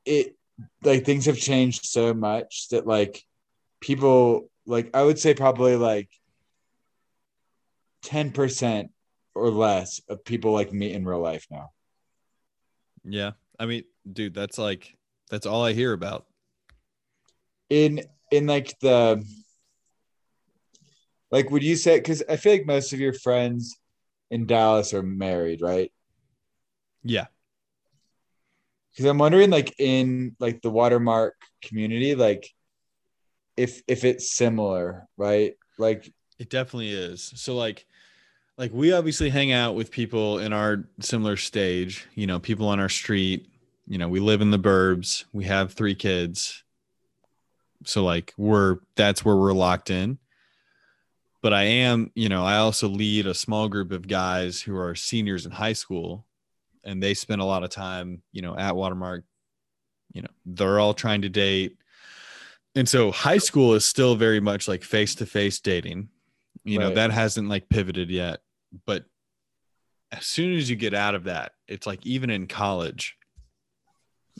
it 0.06 0.36
like 0.84 1.06
things 1.06 1.25
have 1.25 1.38
changed 1.38 1.86
so 1.86 2.13
much 2.13 2.70
that 2.70 2.88
like 2.88 3.24
people 3.82 4.50
like 4.65 4.96
I 4.96 5.04
would 5.04 5.20
say 5.20 5.34
probably 5.34 5.75
like 5.75 6.10
10% 8.06 8.89
or 9.34 9.50
less 9.50 10.01
of 10.10 10.24
people 10.24 10.51
like 10.54 10.72
me 10.72 10.94
in 10.94 11.06
real 11.06 11.20
life 11.20 11.46
now. 11.51 11.72
Yeah. 13.04 13.32
I 13.60 13.66
mean, 13.66 13.84
dude, 14.12 14.34
that's 14.34 14.58
like 14.58 14.96
that's 15.30 15.46
all 15.46 15.64
I 15.64 15.74
hear 15.74 15.94
about. 15.94 16.26
In 17.70 18.02
in 18.32 18.48
like 18.48 18.78
the 18.80 19.26
like 21.32 21.50
would 21.50 21.64
you 21.64 21.76
say 21.76 22.00
cuz 22.02 22.24
I 22.30 22.38
feel 22.38 22.54
like 22.54 22.66
most 22.66 22.94
of 22.94 23.00
your 23.00 23.14
friends 23.14 23.76
in 24.30 24.46
Dallas 24.46 24.94
are 24.94 25.04
married, 25.04 25.62
right? 25.62 25.92
Yeah. 27.04 27.28
Cuz 28.96 29.06
I'm 29.06 29.18
wondering 29.18 29.50
like 29.50 29.74
in 29.80 30.36
like 30.40 30.62
the 30.62 30.70
watermark 30.70 31.36
community 31.62 32.16
like 32.16 32.50
if 33.58 33.82
if 33.88 34.04
it's 34.04 34.32
similar, 34.32 35.08
right? 35.18 35.56
Like 35.78 36.12
it 36.38 36.50
definitely 36.50 36.92
is. 36.92 37.32
So 37.36 37.56
like 37.56 37.86
like 38.58 38.72
we 38.74 38.94
obviously 38.94 39.30
hang 39.30 39.52
out 39.52 39.76
with 39.76 39.92
people 39.92 40.40
in 40.40 40.54
our 40.54 40.86
similar 41.00 41.38
stage, 41.38 42.08
you 42.16 42.26
know, 42.28 42.40
people 42.40 42.68
on 42.68 42.80
our 42.80 42.90
street, 42.90 43.48
you 43.88 43.98
know, 43.98 44.08
we 44.08 44.20
live 44.20 44.42
in 44.42 44.52
the 44.52 44.60
burbs, 44.60 45.26
we 45.34 45.44
have 45.46 45.74
three 45.74 45.96
kids. 45.96 46.64
So 47.84 48.04
like 48.04 48.34
we're 48.38 48.78
that's 48.96 49.24
where 49.26 49.36
we're 49.36 49.54
locked 49.54 49.90
in. 49.90 50.18
But 51.42 51.54
I 51.54 51.64
am, 51.64 52.12
you 52.16 52.30
know, 52.30 52.44
I 52.44 52.58
also 52.58 52.88
lead 52.88 53.28
a 53.28 53.34
small 53.36 53.70
group 53.70 53.92
of 53.92 54.08
guys 54.08 54.62
who 54.62 54.76
are 54.78 54.96
seniors 54.96 55.46
in 55.46 55.52
high 55.52 55.74
school 55.74 56.26
and 56.84 57.04
they 57.04 57.14
spend 57.14 57.42
a 57.42 57.46
lot 57.46 57.64
of 57.64 57.70
time, 57.70 58.24
you 58.32 58.42
know, 58.42 58.58
at 58.58 58.76
Watermark. 58.76 59.26
You 60.14 60.24
know, 60.24 60.30
they're 60.46 60.80
all 60.80 60.94
trying 60.94 61.22
to 61.24 61.30
date. 61.30 61.78
And 62.74 62.88
so 62.90 63.12
high 63.12 63.38
school 63.38 63.74
is 63.74 63.86
still 63.86 64.16
very 64.16 64.40
much 64.40 64.68
like 64.68 64.84
face 64.84 65.14
to 65.16 65.26
face 65.26 65.60
dating. 65.60 66.10
You 66.64 66.80
know, 66.80 66.88
Right. 66.88 66.96
that 66.96 67.12
hasn't 67.12 67.50
like 67.50 67.70
pivoted 67.70 68.10
yet. 68.10 68.40
But 68.86 69.05
as 70.12 70.25
soon 70.25 70.55
as 70.55 70.70
you 70.70 70.75
get 70.75 70.94
out 70.94 71.15
of 71.15 71.25
that, 71.25 71.53
it's 71.67 71.88
like 71.88 72.05
even 72.05 72.29
in 72.29 72.48
college, 72.48 73.17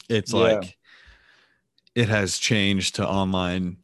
it's 0.08 0.32
Yeah. 0.32 0.38
like 0.40 0.76
it 1.94 2.08
has 2.08 2.38
changed 2.38 2.96
to 2.96 3.08
online 3.08 3.78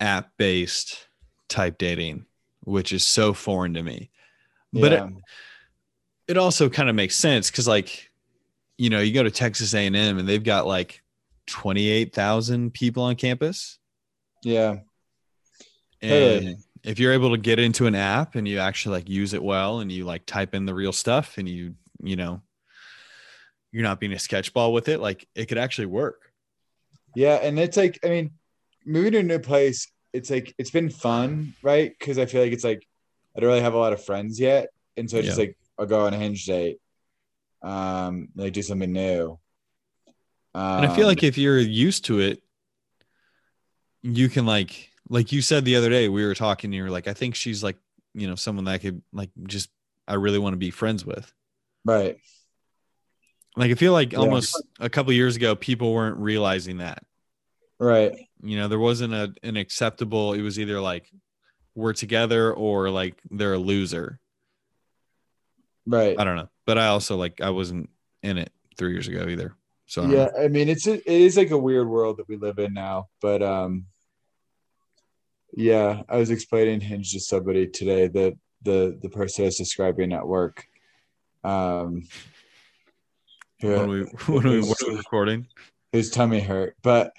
app 0.00 0.30
based 0.38 1.08
type 1.48 1.78
dating, 1.78 2.26
which 2.64 2.92
is 2.92 3.04
so 3.06 3.34
foreign 3.34 3.74
to 3.74 3.82
me. 3.82 4.10
But 4.72 4.92
it, 4.92 5.02
it 6.28 6.36
also 6.36 6.68
kind 6.68 6.88
of 6.88 6.94
makes 6.94 7.16
sense 7.16 7.50
because 7.50 7.66
like 7.66 8.10
you 8.78 8.88
know 8.88 9.00
you 9.00 9.12
go 9.12 9.24
to 9.24 9.30
texas 9.30 9.74
a&m 9.74 9.94
and 9.96 10.28
they've 10.28 10.44
got 10.44 10.64
like 10.66 11.02
28000 11.48 12.72
people 12.72 13.02
on 13.02 13.16
campus 13.16 13.78
yeah. 14.44 14.76
and 16.00 16.10
Totally. 16.10 16.56
If 16.82 16.98
you're 16.98 17.12
able 17.12 17.30
to 17.30 17.38
get 17.38 17.58
into 17.58 17.86
an 17.86 17.94
app 17.94 18.34
and 18.34 18.48
you 18.48 18.58
actually 18.58 18.96
like 18.96 19.08
use 19.08 19.34
it 19.34 19.42
well 19.42 19.80
and 19.80 19.90
you 19.92 20.04
like 20.04 20.24
type 20.26 20.54
in 20.54 20.66
the 20.66 20.74
real 20.74 20.92
stuff 20.92 21.38
and 21.38 21.48
you 21.48 21.74
you 22.02 22.16
know 22.16 22.42
you're 23.72 23.82
not 23.82 24.00
being 24.00 24.12
a 24.12 24.16
sketchball 24.16 24.72
with 24.72 24.88
it 24.88 25.00
like 25.00 25.28
it 25.34 25.46
could 25.46 25.58
actually 25.58 25.86
work 25.86 26.32
Yeah, 27.14 27.36
and 27.36 27.58
it's 27.58 27.76
like 27.76 27.98
I 28.04 28.08
mean, 28.08 28.30
moving 28.86 29.12
to 29.12 29.18
a 29.18 29.22
new 29.22 29.38
place, 29.38 29.86
it's 30.12 30.30
like 30.30 30.54
it's 30.58 30.70
been 30.70 30.90
fun, 30.90 31.54
right? 31.62 31.92
Because 31.98 32.18
I 32.18 32.26
feel 32.26 32.42
like 32.42 32.52
it's 32.52 32.64
like 32.64 32.86
I 33.36 33.40
don't 33.40 33.48
really 33.48 33.60
have 33.60 33.74
a 33.74 33.78
lot 33.78 33.92
of 33.92 34.04
friends 34.04 34.40
yet, 34.40 34.70
and 34.96 35.08
so 35.10 35.18
it's 35.18 35.26
just 35.26 35.38
like 35.38 35.56
I'll 35.78 35.86
go 35.86 36.06
on 36.06 36.14
a 36.14 36.18
hinge 36.18 36.44
date, 36.44 36.78
um, 37.62 38.28
like 38.34 38.52
do 38.52 38.62
something 38.62 38.92
new. 38.92 39.38
Um, 40.52 40.82
and 40.82 40.86
i 40.86 40.96
feel 40.96 41.06
like 41.06 41.22
if 41.22 41.38
you're 41.38 41.60
used 41.60 42.06
to 42.06 42.18
it 42.18 42.42
you 44.02 44.28
can 44.28 44.46
like 44.46 44.89
like 45.10 45.32
you 45.32 45.42
said 45.42 45.64
the 45.66 45.76
other 45.76 45.90
day 45.90 46.08
we 46.08 46.24
were 46.24 46.34
talking 46.34 46.68
and 46.68 46.74
you 46.74 46.82
were 46.84 46.90
like 46.90 47.06
i 47.08 47.12
think 47.12 47.34
she's 47.34 47.62
like 47.62 47.76
you 48.14 48.26
know 48.26 48.34
someone 48.36 48.64
that 48.64 48.72
I 48.72 48.78
could 48.78 49.02
like 49.12 49.30
just 49.46 49.68
i 50.08 50.14
really 50.14 50.38
want 50.38 50.54
to 50.54 50.58
be 50.58 50.70
friends 50.70 51.04
with 51.04 51.30
right, 51.84 52.16
Like 53.56 53.70
I 53.70 53.74
feel 53.74 53.92
like 53.92 54.12
Yeah. 54.12 54.20
almost 54.20 54.56
a 54.78 54.88
couple 54.88 55.12
years 55.12 55.34
ago, 55.36 55.54
people 55.56 55.92
weren't 55.92 56.16
realizing 56.18 56.78
that. 56.78 57.04
right, 57.78 58.12
You 58.42 58.56
know, 58.58 58.68
there 58.68 58.78
wasn't 58.78 59.12
a 59.14 59.34
an 59.42 59.56
acceptable. 59.56 60.32
It 60.34 60.42
was 60.42 60.58
either 60.58 60.80
like 60.80 61.10
we're 61.74 61.92
together 61.92 62.52
or 62.52 62.90
like 62.90 63.20
they're 63.30 63.54
a 63.54 63.58
loser. 63.58 64.20
right. 65.86 66.18
I 66.18 66.24
don't 66.24 66.36
know, 66.36 66.48
but 66.66 66.78
I 66.78 66.86
also 66.88 67.16
like 67.16 67.40
I 67.40 67.50
wasn't 67.50 67.90
in 68.22 68.38
it 68.38 68.52
three 68.76 68.92
years 68.92 69.08
ago 69.08 69.26
either. 69.28 69.54
So 69.86 70.02
I 70.02 70.06
yeah 70.06 70.24
know. 70.26 70.44
i 70.44 70.48
mean 70.48 70.68
it's 70.68 70.86
a, 70.86 70.94
it 70.94 71.20
is 71.22 71.36
like 71.36 71.50
a 71.50 71.58
weird 71.58 71.88
world 71.88 72.18
that 72.18 72.28
we 72.28 72.36
live 72.36 72.58
in 72.60 72.72
now 72.74 73.08
but 73.20 73.42
um 73.42 73.86
yeah 75.56 76.02
i 76.08 76.16
was 76.16 76.30
explaining 76.30 76.80
hinge 76.80 77.12
to 77.12 77.20
somebody 77.20 77.66
today 77.66 78.06
that 78.08 78.34
the 78.62 78.98
the 79.02 79.08
person 79.08 79.44
i 79.44 79.46
was 79.46 79.56
describing 79.56 80.12
at 80.12 80.26
work 80.26 80.64
um 81.44 82.02
who- 83.60 83.68
when 83.70 83.88
we 83.88 84.00
when 84.34 84.48
we 84.48 84.60
were 84.60 84.96
recording, 84.96 85.46
whose 85.92 86.10
tummy 86.10 86.40
hurt 86.40 86.76
but 86.82 87.12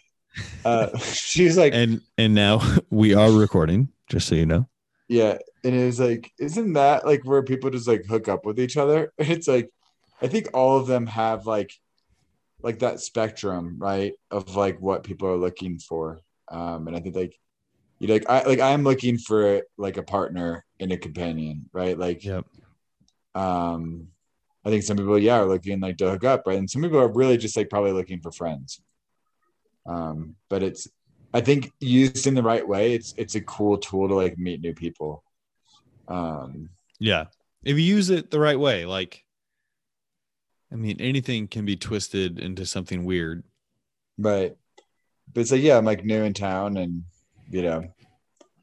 uh 0.65 0.95
she 0.99 1.45
was 1.45 1.57
like 1.57 1.73
and 1.73 2.01
and 2.17 2.33
now 2.33 2.61
we 2.89 3.13
are 3.13 3.31
recording. 3.31 3.89
Just 4.09 4.27
so 4.27 4.35
you 4.35 4.45
know. 4.45 4.67
yeah 5.07 5.37
and 5.63 5.73
it 5.73 5.85
was 5.85 5.99
like 5.99 6.31
isn't 6.37 6.73
that 6.73 7.05
like 7.05 7.23
where 7.23 7.43
people 7.43 7.69
just 7.69 7.87
like 7.87 8.05
hook 8.05 8.27
up 8.27 8.45
with 8.45 8.59
each 8.59 8.75
other 8.75 9.13
it's 9.17 9.47
like 9.47 9.69
i 10.21 10.27
think 10.27 10.49
all 10.53 10.77
of 10.77 10.85
them 10.87 11.07
have 11.07 11.45
like 11.47 11.71
like 12.61 12.79
that 12.79 12.99
spectrum 12.99 13.77
right 13.79 14.13
of 14.29 14.55
like 14.55 14.79
what 14.81 15.03
people 15.03 15.29
are 15.29 15.37
looking 15.37 15.79
for 15.79 16.19
um 16.49 16.87
and 16.87 16.95
i 16.97 16.99
think 16.99 17.15
like 17.15 17.39
you 18.01 18.07
like 18.07 18.27
i 18.29 18.43
like 18.43 18.59
i'm 18.59 18.83
looking 18.83 19.17
for 19.17 19.61
like 19.77 19.97
a 19.97 20.03
partner 20.03 20.65
and 20.79 20.91
a 20.91 20.97
companion 20.97 21.69
right 21.71 21.97
like 21.99 22.23
Yep. 22.25 22.45
um 23.35 24.07
i 24.65 24.69
think 24.69 24.83
some 24.83 24.97
people 24.97 25.17
yeah 25.19 25.37
are 25.39 25.45
looking 25.45 25.79
like 25.79 25.97
to 25.97 26.09
hook 26.09 26.23
up 26.23 26.43
right 26.47 26.57
and 26.57 26.69
some 26.69 26.81
people 26.81 26.99
are 26.99 27.11
really 27.13 27.37
just 27.37 27.55
like 27.55 27.69
probably 27.69 27.91
looking 27.91 28.19
for 28.19 28.31
friends 28.31 28.81
um 29.85 30.35
but 30.49 30.63
it's 30.63 30.87
i 31.33 31.41
think 31.41 31.71
used 31.79 32.25
in 32.27 32.33
the 32.33 32.43
right 32.43 32.67
way 32.67 32.93
it's 32.93 33.13
it's 33.17 33.35
a 33.35 33.41
cool 33.41 33.77
tool 33.77 34.07
to 34.07 34.15
like 34.15 34.37
meet 34.37 34.61
new 34.61 34.73
people 34.73 35.23
um 36.07 36.69
Yeah. 36.99 37.25
If 37.63 37.77
you 37.77 37.83
use 37.83 38.09
it 38.09 38.31
the 38.31 38.39
right 38.39 38.59
way, 38.59 38.85
like, 38.87 39.23
I 40.71 40.75
mean, 40.75 40.97
anything 40.99 41.47
can 41.47 41.63
be 41.63 41.75
twisted 41.75 42.39
into 42.39 42.65
something 42.65 43.05
weird. 43.05 43.43
right 44.17 44.55
but 45.33 45.41
it's 45.41 45.51
like 45.51 45.61
yeah 45.61 45.77
i'm 45.77 45.85
like 45.85 46.03
new 46.03 46.23
in 46.23 46.33
town 46.33 46.77
and 46.77 47.03
you 47.51 47.61
know 47.61 47.83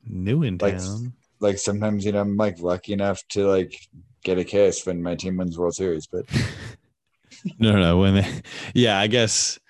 New 0.06 0.42
in 0.42 0.58
Like- 0.58 0.78
town. 0.78 1.12
like 1.40 1.58
sometimes 1.58 2.04
you 2.04 2.12
know 2.12 2.20
i'm 2.20 2.36
like 2.36 2.58
lucky 2.60 2.92
enough 2.92 3.22
to 3.28 3.46
like 3.46 3.74
get 4.24 4.38
a 4.38 4.44
kiss 4.44 4.84
when 4.86 5.02
my 5.02 5.14
team 5.14 5.36
wins 5.36 5.58
world 5.58 5.74
series 5.74 6.06
but 6.06 6.24
No, 7.58 7.72
no, 7.72 7.78
no. 7.80 7.98
When 7.98 8.14
they, 8.16 8.42
yeah, 8.74 8.98
I 8.98 9.06
guess. 9.06 9.60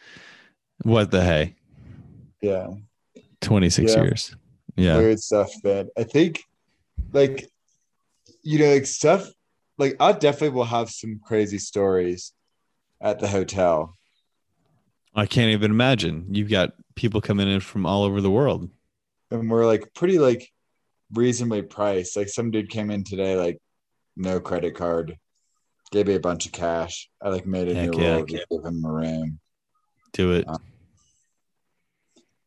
What 0.84 1.10
the 1.10 1.22
hey? 1.22 1.54
yeah 2.40 2.68
Twenty 3.40 3.68
six 3.68 3.92
Yeah. 3.94 4.02
years. 4.02 4.34
Yeah. 4.76 4.96
weird 4.96 5.18
stuff 5.20 5.50
man 5.64 5.88
i 5.98 6.04
think 6.04 6.44
like 7.12 7.50
you 8.42 8.58
know 8.60 8.72
like 8.72 8.86
stuff 8.86 9.28
like 9.76 9.96
i 10.00 10.12
definitely 10.12 10.50
will 10.50 10.64
have 10.64 10.88
some 10.88 11.20
crazy 11.24 11.58
stories 11.58 12.32
at 13.00 13.18
the 13.18 13.26
hotel 13.28 13.94
I 15.14 15.26
can't 15.26 15.50
even 15.50 15.72
imagine. 15.72 16.26
You've 16.30 16.50
got 16.50 16.74
people 16.94 17.20
coming 17.20 17.48
in 17.48 17.58
from 17.58 17.84
all 17.86 18.04
over 18.04 18.20
the 18.20 18.30
world. 18.30 18.70
And 19.30 19.50
we're 19.50 19.66
like 19.66 19.92
pretty 19.94 20.18
like 20.18 20.50
reasonably 21.14 21.62
priced 21.62 22.16
like 22.16 22.28
some 22.28 22.50
dude 22.50 22.68
came 22.70 22.90
in 22.90 23.02
today 23.04 23.34
like 23.36 23.58
no 24.16 24.40
credit 24.40 24.74
card 24.74 25.16
gave 25.90 26.06
me 26.06 26.14
a 26.14 26.20
bunch 26.20 26.46
of 26.46 26.52
cash 26.52 27.08
i 27.22 27.28
like 27.28 27.46
made 27.46 27.68
a 27.68 27.74
Heck 27.74 27.90
new 27.90 28.00
yeah. 28.02 28.14
rule 28.16 28.26
to 28.26 28.32
give 28.50 28.64
him 28.64 28.84
a 28.84 28.92
room 28.92 29.38
Do 30.12 30.32
it. 30.32 30.44
Uh, 30.46 30.58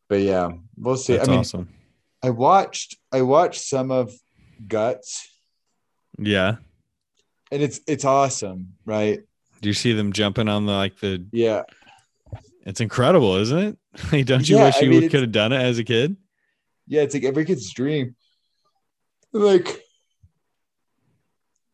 but 0.09 0.19
yeah 0.21 0.49
we'll 0.77 0.97
see 0.97 1.15
That's 1.17 1.27
i 1.27 1.31
mean 1.31 1.39
awesome. 1.39 1.69
I 2.23 2.29
watched 2.29 2.97
I 3.11 3.23
watched 3.23 3.61
some 3.61 3.89
of 3.89 4.13
Guts 4.67 5.27
Yeah. 6.19 6.57
and 7.51 7.63
it's 7.63 7.79
it's 7.87 8.05
awesome, 8.05 8.73
right? 8.85 9.21
Do 9.61 9.69
you 9.69 9.73
see 9.73 9.93
them 9.93 10.13
jumping 10.13 10.47
on 10.47 10.67
the 10.67 10.71
like 10.71 10.99
the? 10.99 11.25
Yeah. 11.31 11.63
It's 12.63 12.79
incredible, 12.79 13.37
isn't 13.37 13.57
it? 14.11 14.25
Don't 14.27 14.47
you 14.47 14.57
Yeah, 14.57 14.65
wish 14.65 14.75
I 14.77 14.81
you 14.81 14.89
mean, 14.91 15.09
could 15.09 15.21
have 15.21 15.31
done 15.31 15.51
it 15.51 15.61
as 15.63 15.79
a 15.79 15.83
kid? 15.83 16.15
Yeah, 16.91 17.03
it's 17.03 17.13
like 17.13 17.23
every 17.23 17.45
kid's 17.45 17.71
dream. 17.73 18.17
Like 19.31 19.81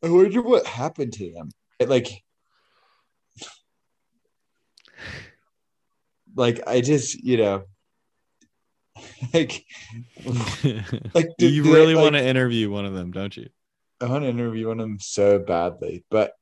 I 0.03 0.09
wonder 0.09 0.43
what 0.43 0.67
happened 0.67 1.13
to 1.13 1.33
them. 1.33 1.50
It, 1.79 1.89
like 1.89 2.24
like 6.36 6.62
I 6.67 6.81
just, 6.81 7.15
you 7.15 7.38
know, 7.38 7.63
like 9.33 9.65
like 11.15 11.29
do- 11.39 11.50
you 11.50 11.63
do 11.63 11.74
really 11.74 11.95
like- 11.95 12.03
want 12.03 12.15
to 12.15 12.24
interview 12.24 12.69
one 12.69 12.86
of 12.86 12.93
them, 12.93 13.09
don't 13.09 13.36
you? 13.36 13.50
I 14.00 14.05
want 14.05 14.24
to 14.24 14.29
interview 14.29 14.67
one 14.67 14.79
of 14.79 14.83
them 14.88 15.00
so 15.00 15.39
badly, 15.39 16.05
but 16.12 16.33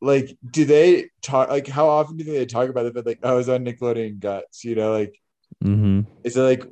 like 0.00 0.38
do 0.48 0.64
they 0.64 1.08
talk 1.20 1.48
like 1.48 1.66
how 1.66 1.88
often 1.88 2.16
do 2.16 2.22
they 2.22 2.46
talk 2.46 2.68
about 2.68 2.86
it 2.86 2.94
But 2.94 3.06
like 3.06 3.18
oh, 3.24 3.30
I 3.32 3.34
was 3.34 3.48
on 3.48 3.64
Nickelodeon 3.64 4.20
Guts, 4.20 4.62
you 4.64 4.76
know, 4.76 4.92
like 4.92 5.20
Mm-hmm. 5.64 6.00
is 6.22 6.36
it 6.36 6.42
like 6.42 6.64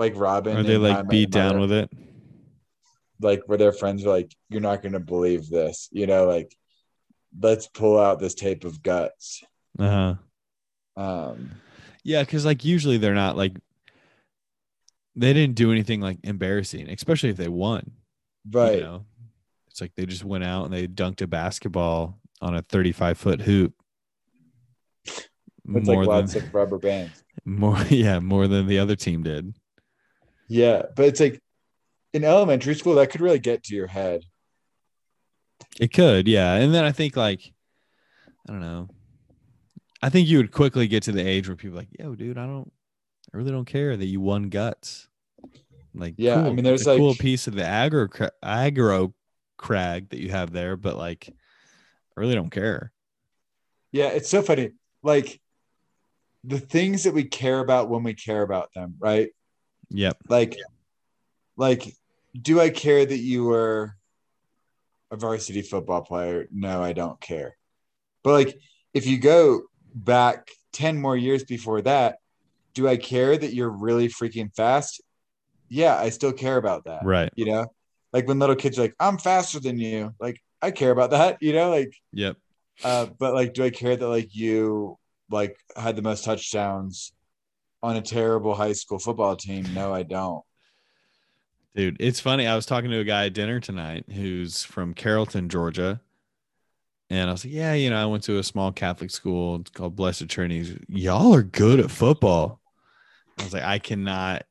like 0.00 0.16
Robin? 0.16 0.56
Are 0.56 0.62
they 0.62 0.78
like 0.78 1.08
beat 1.08 1.30
down 1.30 1.56
Mother? 1.56 1.60
with 1.60 1.72
it? 1.72 1.90
like 3.22 3.42
where 3.46 3.58
their 3.58 3.72
friends 3.72 4.04
are 4.04 4.10
like, 4.10 4.34
You're 4.48 4.62
not 4.62 4.82
gonna 4.82 4.98
believe 4.98 5.48
this, 5.48 5.88
you 5.92 6.06
know, 6.06 6.24
like 6.24 6.56
let's 7.38 7.66
pull 7.68 8.00
out 8.00 8.18
this 8.18 8.34
tape 8.34 8.64
of 8.64 8.82
guts. 8.82 9.42
Uh 9.78 10.16
huh. 10.96 11.00
Um 11.02 11.52
Yeah, 12.02 12.22
because 12.22 12.44
like 12.44 12.64
usually 12.64 12.96
they're 12.96 13.14
not 13.14 13.36
like 13.36 13.56
they 15.14 15.32
didn't 15.32 15.56
do 15.56 15.70
anything 15.70 16.00
like 16.00 16.18
embarrassing, 16.22 16.88
especially 16.88 17.28
if 17.28 17.36
they 17.36 17.48
won. 17.48 17.92
right. 18.50 18.76
You 18.76 18.80
know, 18.80 19.04
it's 19.68 19.80
like 19.80 19.94
they 19.96 20.06
just 20.06 20.24
went 20.24 20.44
out 20.44 20.64
and 20.64 20.72
they 20.72 20.86
dunked 20.86 21.20
a 21.20 21.26
basketball 21.26 22.18
on 22.40 22.56
a 22.56 22.62
35 22.62 23.18
foot 23.18 23.40
hoop. 23.42 23.74
It's 25.04 25.28
More 25.64 26.04
like 26.04 26.08
lots 26.08 26.32
than 26.34 26.44
of 26.44 26.54
rubber 26.54 26.78
bands. 26.78 27.22
more, 27.44 27.78
yeah, 27.90 28.18
more 28.18 28.48
than 28.48 28.66
the 28.66 28.78
other 28.78 28.96
team 28.96 29.22
did. 29.22 29.54
Yeah, 30.50 30.82
but 30.96 31.04
it's 31.06 31.20
like 31.20 31.40
in 32.12 32.24
elementary 32.24 32.74
school 32.74 32.96
that 32.96 33.10
could 33.10 33.20
really 33.20 33.38
get 33.38 33.62
to 33.64 33.74
your 33.76 33.86
head. 33.86 34.22
It 35.78 35.92
could, 35.92 36.26
yeah. 36.26 36.54
And 36.54 36.74
then 36.74 36.84
I 36.84 36.90
think 36.90 37.16
like 37.16 37.52
I 38.48 38.52
don't 38.52 38.60
know. 38.60 38.88
I 40.02 40.08
think 40.08 40.26
you 40.26 40.38
would 40.38 40.50
quickly 40.50 40.88
get 40.88 41.04
to 41.04 41.12
the 41.12 41.24
age 41.26 41.48
where 41.48 41.56
people 41.56 41.78
are 41.78 41.82
like, 41.82 41.96
yo, 41.96 42.16
dude, 42.16 42.36
I 42.36 42.46
don't 42.46 42.70
I 43.32 43.36
really 43.36 43.52
don't 43.52 43.64
care 43.64 43.96
that 43.96 44.06
you 44.06 44.20
won 44.20 44.48
guts. 44.48 45.08
Like, 45.94 46.14
Yeah, 46.16 46.40
I 46.40 46.50
mean, 46.50 46.64
there's 46.64 46.86
a 46.86 46.96
cool 46.96 47.14
piece 47.14 47.46
of 47.46 47.54
the 47.54 47.62
aggro 47.62 48.10
cra- 48.10 48.32
aggro 48.44 49.12
crag 49.56 50.08
that 50.08 50.20
you 50.20 50.30
have 50.30 50.52
there, 50.52 50.76
but 50.76 50.96
like 50.96 51.28
I 51.30 52.20
really 52.20 52.34
don't 52.34 52.50
care. 52.50 52.92
Yeah, 53.92 54.08
it's 54.08 54.28
so 54.28 54.42
funny. 54.42 54.72
Like 55.04 55.40
the 56.42 56.58
things 56.58 57.04
that 57.04 57.14
we 57.14 57.22
care 57.22 57.60
about 57.60 57.88
when 57.88 58.02
we 58.02 58.14
care 58.14 58.42
about 58.42 58.72
them, 58.74 58.96
right? 58.98 59.30
Yep. 59.90 60.18
Like, 60.28 60.56
like, 61.56 61.94
do 62.40 62.60
I 62.60 62.70
care 62.70 63.04
that 63.04 63.18
you 63.18 63.44
were 63.44 63.96
a 65.10 65.16
varsity 65.16 65.62
football 65.62 66.02
player? 66.02 66.46
No, 66.50 66.82
I 66.82 66.92
don't 66.92 67.20
care. 67.20 67.56
But 68.22 68.32
like, 68.32 68.58
if 68.94 69.06
you 69.06 69.18
go 69.18 69.62
back 69.94 70.48
10 70.72 71.00
more 71.00 71.16
years 71.16 71.44
before 71.44 71.82
that, 71.82 72.18
do 72.74 72.88
I 72.88 72.96
care 72.96 73.36
that 73.36 73.52
you're 73.52 73.70
really 73.70 74.08
freaking 74.08 74.54
fast? 74.54 75.00
Yeah, 75.68 75.96
I 75.96 76.10
still 76.10 76.32
care 76.32 76.56
about 76.56 76.84
that. 76.84 77.04
Right. 77.04 77.30
You 77.34 77.46
know, 77.46 77.66
like 78.12 78.26
when 78.28 78.38
little 78.38 78.56
kids 78.56 78.78
are 78.78 78.82
like, 78.82 78.96
I'm 79.00 79.18
faster 79.18 79.60
than 79.60 79.78
you. 79.78 80.14
Like, 80.20 80.40
I 80.62 80.70
care 80.70 80.90
about 80.90 81.10
that, 81.10 81.38
you 81.40 81.52
know, 81.52 81.70
like, 81.70 81.94
Yep. 82.12 82.36
uh, 82.84 83.06
but 83.18 83.34
like, 83.34 83.54
do 83.54 83.64
I 83.64 83.70
care 83.70 83.96
that 83.96 84.08
like 84.08 84.34
you 84.34 84.98
like 85.30 85.56
had 85.76 85.96
the 85.96 86.02
most 86.02 86.24
touchdowns 86.24 87.12
on 87.82 87.96
a 87.96 88.02
terrible 88.02 88.54
high 88.54 88.72
school 88.72 88.98
football 88.98 89.36
team? 89.36 89.72
No, 89.74 89.92
I 89.94 90.02
don't. 90.02 90.42
Dude, 91.74 91.96
it's 92.00 92.20
funny. 92.20 92.46
I 92.46 92.56
was 92.56 92.66
talking 92.66 92.90
to 92.90 92.98
a 92.98 93.04
guy 93.04 93.26
at 93.26 93.32
dinner 93.34 93.60
tonight 93.60 94.04
who's 94.12 94.64
from 94.64 94.92
Carrollton, 94.92 95.48
Georgia. 95.48 96.00
And 97.08 97.28
I 97.28 97.32
was 97.32 97.44
like, 97.44 97.54
Yeah, 97.54 97.74
you 97.74 97.90
know, 97.90 98.00
I 98.00 98.06
went 98.06 98.22
to 98.24 98.38
a 98.38 98.42
small 98.42 98.72
Catholic 98.72 99.10
school. 99.10 99.56
It's 99.56 99.70
called 99.70 99.96
Blessed 99.96 100.28
Trinity. 100.28 100.78
Y'all 100.88 101.34
are 101.34 101.42
good 101.42 101.80
at 101.80 101.90
football. 101.90 102.60
I 103.38 103.44
was 103.44 103.52
like, 103.52 103.64
I 103.64 103.78
cannot 103.78 104.44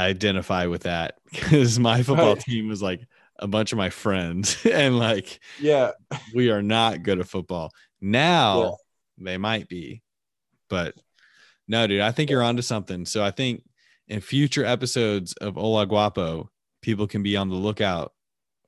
identify 0.00 0.66
with 0.66 0.82
that 0.82 1.18
because 1.30 1.78
my 1.78 2.02
football 2.02 2.36
Right. 2.36 2.40
team 2.40 2.68
was 2.68 2.82
like 2.82 3.00
a 3.38 3.46
bunch 3.46 3.72
of 3.72 3.78
my 3.78 3.90
friends. 3.90 4.64
and 4.70 4.98
like, 4.98 5.40
Yeah, 5.58 5.92
we 6.34 6.50
are 6.50 6.62
not 6.62 7.02
good 7.02 7.20
at 7.20 7.28
football. 7.28 7.70
Now 8.00 8.78
they 9.18 9.38
might 9.38 9.68
be, 9.68 10.02
but 10.68 10.94
no, 11.68 11.86
dude, 11.86 12.00
I 12.00 12.12
think 12.12 12.30
you're 12.30 12.42
onto 12.42 12.62
something. 12.62 13.06
So 13.06 13.22
I 13.24 13.30
think 13.30 13.62
in 14.08 14.20
future 14.20 14.64
episodes 14.64 15.32
of 15.34 15.54
Hola 15.54 15.86
Guapo, 15.86 16.50
people 16.82 17.06
can 17.06 17.22
be 17.22 17.36
on 17.36 17.48
the 17.48 17.54
lookout 17.54 18.12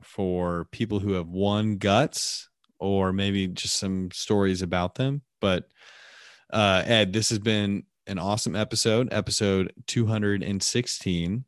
for 0.03 0.67
people 0.71 1.01
who 1.01 1.13
have 1.13 1.29
won 1.29 1.77
guts 1.77 2.49
or 2.79 3.13
maybe 3.13 3.47
just 3.49 3.79
some 3.79 4.11
stories 4.13 4.63
about 4.63 4.95
them. 4.95 5.23
But 5.41 5.69
uh, 6.53 6.83
Ed, 6.87 7.13
this 7.13 7.31
has 7.31 7.39
been 7.39 7.85
an 8.07 8.19
awesome 8.19 8.55
episode, 8.55 9.13
episode 9.13 9.73
216. 9.87 11.45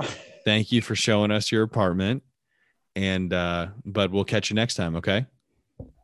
Thank 0.44 0.72
you 0.72 0.82
for 0.82 0.96
showing 0.96 1.30
us 1.30 1.52
your 1.52 1.62
apartment. 1.62 2.22
And 2.94 3.32
uh, 3.32 3.68
but 3.84 4.10
we'll 4.10 4.24
catch 4.24 4.50
you 4.50 4.56
next 4.56 4.74
time, 4.74 4.96
okay? 4.96 5.26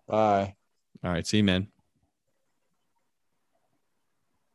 bye. 0.07 0.55
All 1.05 1.13
right, 1.13 1.27
see 1.27 1.39
you, 1.39 1.45
man. 1.45 1.69